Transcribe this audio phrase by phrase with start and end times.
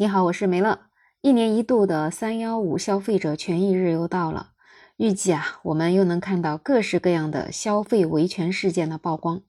[0.00, 0.78] 你好，我是梅乐。
[1.20, 4.52] 一年一度的三幺五消费者权益日又到了，
[4.96, 9.42] 预计啊，我们又能看到各式各样的消费维权事件的曝光。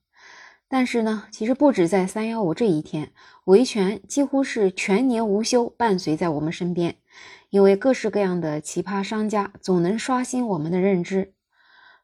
[0.68, 3.12] 但是呢，其实不止在三幺五这一天，
[3.44, 6.96] 维权几乎是全年无休，伴随在我们身边。
[7.48, 11.32] 因为各式各样的奇葩商家总能刷新我们的认知。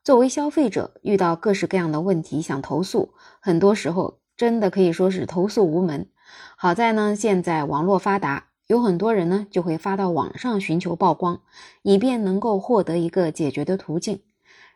[0.02, 3.12] 作为消费者，遇到各式各样的问题想投诉，
[3.42, 6.08] 很多时候真的可以说是投诉无门。
[6.56, 11.40] 好在呢，现在网络发达，有很多人呢就会发到网上寻求曝光，
[11.82, 14.22] 以便能够获得一个解决的途径。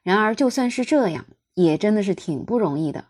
[0.03, 3.07] 然而，就算是这样，也真的是挺不容易的。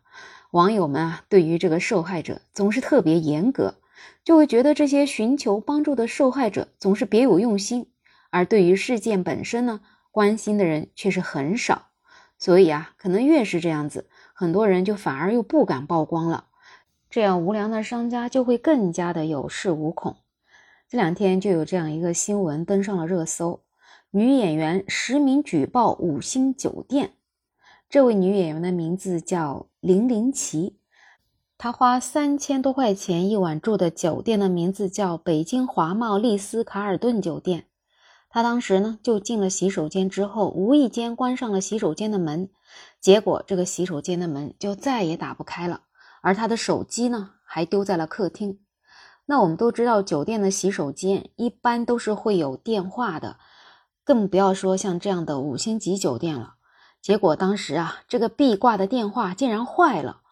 [0.50, 3.76] 网友们啊，对于这个受害者总是特别严格，
[4.24, 7.90] 就会觉得这些寻求帮助的受害者总是别有用心，
[8.30, 11.86] 而对于事件本身呢，关心的人却是很少。
[12.38, 16.46] 所以啊，可能越是这样子，很多人就反而又不敢曝光了。
[17.12, 20.16] 这样无良的商家就会更加的有恃无恐。
[20.88, 23.60] 这两天就有这样一个新闻登上了热搜：
[24.12, 27.12] 女演员实名举报五星酒店。
[27.90, 30.78] 这位女演员的名字叫林林奇，
[31.58, 37.66] 她花三千多块钱一晚住的酒店的名字叫北京华茂丽思卡尔顿酒店。
[38.30, 42.48] 她当时呢就进了洗手间之后，无意间关上了洗手间的门，
[43.02, 45.82] 结果这个洗手间的门就再也打不开了。
[46.22, 48.60] 而他的手机呢，还丢在了客厅。
[49.26, 53.36] 那我们都知道，酒店的洗手间一般都是会有电话的，
[54.04, 56.54] 更不要说像这样的五星级酒店了。
[57.00, 60.22] 结果当时啊，这个壁挂的电话竟然坏了，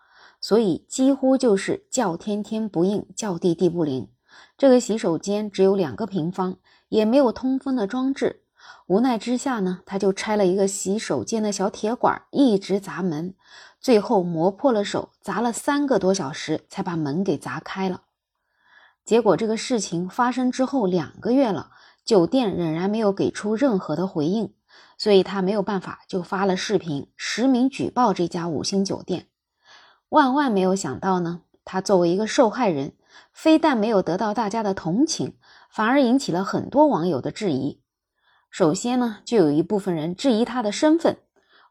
[0.41, 4.09] 所以几乎就是叫天天不应，叫地地不灵。
[4.57, 6.57] 这个洗手间只有两个平方，
[6.89, 8.45] 也没有通风的装置。
[8.87, 13.35] 无奈之下呢，他就拆了一个洗手间的小铁管，一直砸门。
[13.81, 18.03] 最后磨破了手，砸了三个多小时才把门给砸开了。
[19.05, 21.71] 结果这个事情发生之后两个月了，
[22.05, 24.53] 酒店仍然没有给出任何的回应，
[24.99, 29.29] 所以他没有办法，就发了视频实名举报这家五星酒店。
[30.11, 32.93] 万万没有想到呢，他作为一个受害人，
[33.33, 35.37] 非但没有得到大家的同情，
[35.71, 37.81] 反而引起了很多网友的质疑。
[38.51, 41.17] 首先呢，就有一部分人质疑他的身份。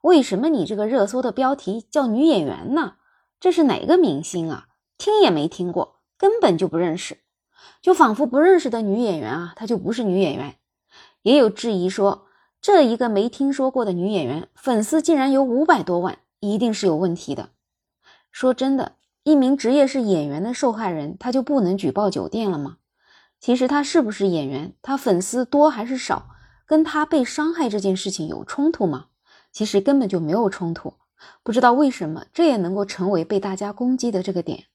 [0.01, 2.95] 为什么你这个热搜的标题叫女演员呢？
[3.39, 4.67] 这是哪个明星啊？
[4.97, 7.17] 听也没听过，根本就不认识，
[7.81, 10.55] 就仿佛不认识的女演员啊，她就不是女演员。
[11.21, 12.27] 也有质疑说，
[12.61, 17.49] 这一个没听说过的女演员，粉丝竟然有五百多万，一定是有问题的。
[18.31, 18.93] 说真的，
[19.23, 22.77] 一名职业是演员的受害人，他就不能举报酒店了吗？
[23.41, 26.29] 其实他是不是演员，他粉丝多还是少，
[26.65, 29.07] 跟他被伤害这件事情有冲突吗？
[29.59, 30.93] 其实根本就没有冲突，
[31.43, 34.67] 不知道为什么这也能够成为被大家攻击的这个点。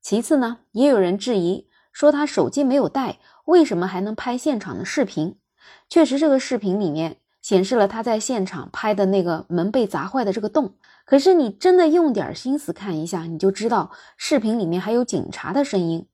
[0.00, 5.40] 其次呢，也有人质疑说他手机没有带，为什么还能拍现场的视频？
[5.88, 10.74] 确实，这个视频里面显示了他在现场拍的那个门被砸坏的这个洞。
[11.04, 16.06] 可是你真的用点心思看一下，你就知道视频里面还有警察的声音，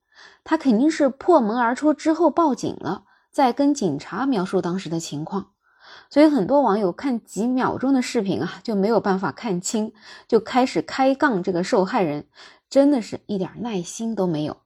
[0.43, 5.51] 他肯定是破门而出之后报警了，再跟警察描述当时的情况。
[6.11, 9.93] 所以很多网友看几秒钟的视频啊，就没有办法看清，
[10.27, 12.25] 就开始开杠这个受害人，
[12.69, 14.57] 真的是一点耐心都没有。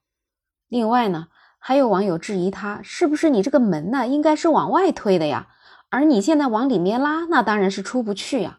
[0.67, 1.27] 另外呢，
[1.59, 5.49] 还有网友质疑他是不是你这个门呢，应该是往外推的呀，
[5.91, 8.57] 而你现在往里面拉，那当然是出不去呀。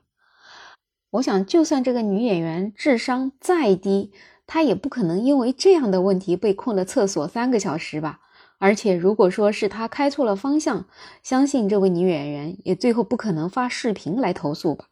[1.11, 4.13] 我想，就算这个女演员智商再低，
[4.47, 8.21] 她也不可能因为这样的问题被困了厕所三个小时吧。
[8.59, 10.87] 而且，如果说是他开错了方向，
[11.23, 14.87] 相信这位女演员也最后不可能发视频来投诉吧。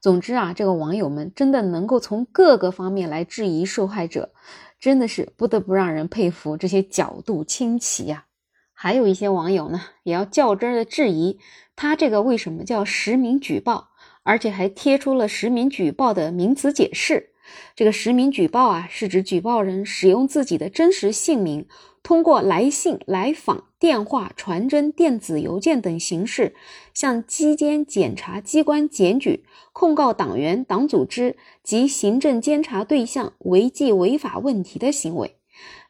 [0.00, 4.32] 总之啊，这个网友们真的能够从各个方面来质疑受害者，
[4.78, 8.26] 真的是不得不让人佩服这些角度清奇呀。
[8.72, 11.38] 还有一些网友呢，也要较真的质疑
[11.76, 13.90] 他这个为什么叫实名举报，
[14.22, 17.30] 而且还贴出了实名举报的名词解释。
[17.74, 21.66] 这个实名举报啊，是指举报人使用自己的真实姓名。
[22.02, 26.54] 通过来信、来访、电话、传真、电子邮件等形式，
[26.92, 35.36] 向机监察机关检举、控告党员、党组织及行政监察对象违纪违法问题的行为。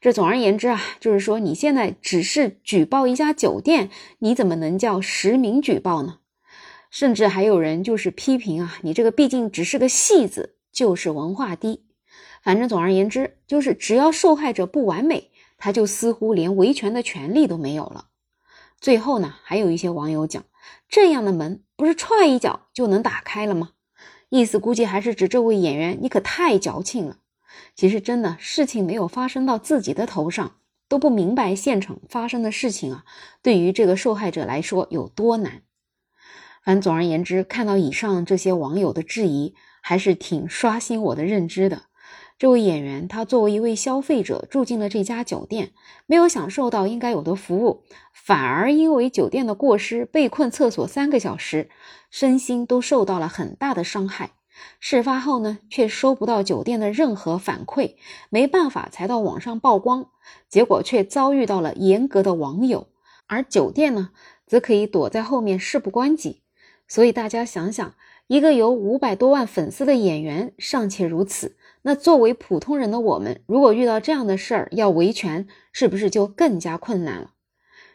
[0.00, 3.88] 这总而言之啊，就是说你现在只是举报一家酒店，
[4.18, 6.18] 你怎么能叫实名举报呢？
[6.90, 11.84] 甚至还有人就是批评啊，你这个毕竟只是个戏子，就是文化低。
[12.42, 15.30] 反正总而言之，就是只要受害者不完美。
[15.60, 18.06] 他就似乎连维权的权利都没有了。
[18.80, 20.44] 最后呢，还有一些网友讲，
[20.88, 23.70] 这样的门不是踹一脚就能打开了吗？
[24.30, 27.18] 意思估计还是指这位演员，你可太矫情了。
[27.74, 30.56] 其实真的事情没有发生到自己的头上，
[30.88, 33.04] 都不明白现场发生的事情啊，
[33.42, 35.62] 对于这个受害者来说有多难。
[36.64, 41.82] 反正总而言之，看到以上这些网友的质疑，还是挺刷新我的认知的。
[42.40, 45.72] 这位演员，他作为一位消费者住进了这家酒店，
[46.06, 47.82] 没有享受到应该有的服务，
[48.14, 51.68] 反而因为酒店的过失被困厕所三个小时，
[52.10, 54.30] 身心都受到了很大的伤害。
[54.78, 57.96] 事发后呢，却收不到酒店的任何反馈，
[58.30, 60.08] 没办法才到网上曝光，
[60.48, 62.86] 结果却遭遇到了严格的网友，
[63.26, 64.12] 而酒店呢，
[64.46, 66.40] 则可以躲在后面事不关己。
[66.88, 67.94] 所以大家想想，
[68.28, 71.58] 一个有五百多万粉丝的演员尚且如此。
[71.82, 77.32] 那作为普通人的我们，如果遇到这样的事儿要维权，是不是就更加困难了？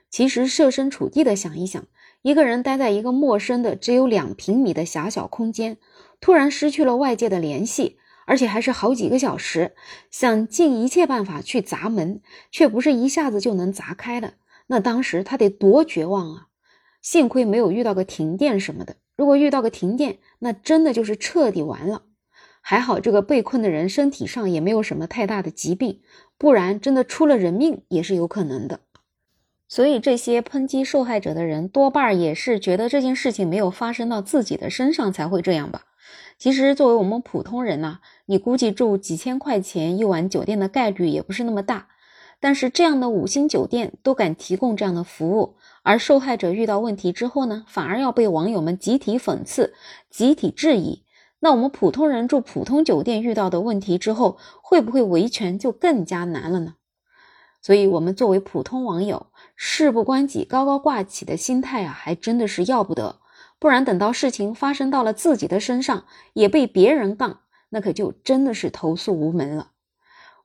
[0.10, 1.86] 其实设身处地的想一想，
[2.22, 5.78] 一个人待在一个陌生的只有两平米的狭小空间，
[6.20, 9.76] 突然失去了外界的联系，而且还是好几个小时，
[10.10, 14.34] 想尽一切办法去砸门，却不是一下子就能砸开的。
[14.68, 16.48] 那当时他得多绝望啊！
[17.02, 22.04] 幸亏没有遇到个停电什么的，如果遇到个停电，那真的就是彻底完了。
[22.68, 26.02] 还好，这个被困的人身体上也没有什么太大的疾病，
[26.36, 28.80] 不然真的出了人命也是有可能的。
[29.68, 35.84] 所以，这些抨击受害者的人多半也是觉得这件事情没有发生到自己的身上才会这样吧。
[36.40, 41.90] 其实，作为我们普通人呢，你估计住几千块钱一晚酒店的概率也不是那么大。
[42.40, 49.76] 但是，这样的五星酒店都敢提供这样的服务，而受害者遇到问题之后呢，反而要被网友们集体讽刺、
[50.10, 51.05] 集体质疑。
[51.46, 56.74] 那我们普通人住普通酒店遇到的问题之后，会不会维权就更加难了呢？
[57.62, 63.20] 所以，我们作为普通网友，事不关己、高高挂起的心态啊，还真的是要不得。
[63.60, 69.70] 不然，等到事情发生到了自己的身上，也被别人杠，那可就真的是投诉无门了。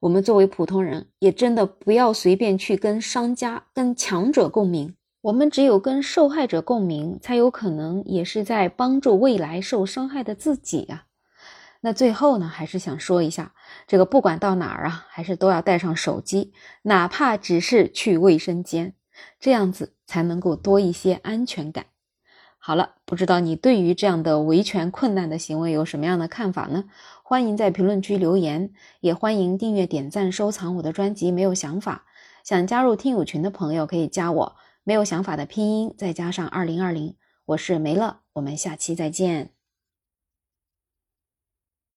[0.00, 4.94] 我们作为普通人，也真的不要随便去跟商家、跟强者共鸣。
[5.22, 11.04] 我们只有跟受害者共鸣，才有可能也是在帮助未来受伤害的自己啊。
[11.82, 13.52] 那最后呢，还是想说一下，
[13.86, 18.94] 这个不管到哪儿啊，还是都要带上手机，哪怕只是去卫生间，
[19.38, 21.86] 这样子才能够多一些安全感。
[22.58, 26.84] 好了，不知道你对于这样的维权困难的行为有什么样的看法呢？
[27.22, 31.30] 欢迎在评论区留言，也欢迎订阅、点赞、收藏我的专辑。
[31.30, 32.06] 没有想法，
[32.42, 34.56] 想加入听友群的朋友可以加我。
[34.90, 37.14] 没有想法的拼音再加上二零二零，
[37.44, 39.52] 我是梅乐，我们下期再见。